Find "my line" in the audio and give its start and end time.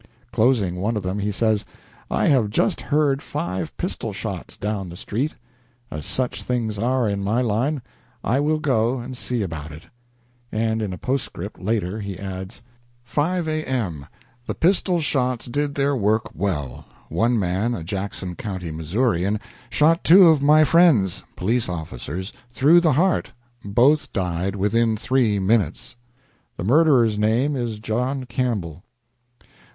7.23-7.83